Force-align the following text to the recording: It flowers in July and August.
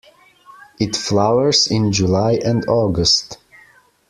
It 0.79 0.95
flowers 0.95 1.67
in 1.67 1.91
July 1.91 2.39
and 2.43 2.65
August. 2.67 3.37